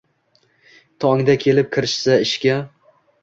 Tongda 1.03 1.35
kelib, 1.45 1.69
kirishsa 1.77 2.17
ishga 2.29 2.57